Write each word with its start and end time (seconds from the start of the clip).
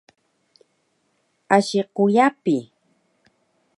asi 1.55 1.79
kyapi! 1.95 2.57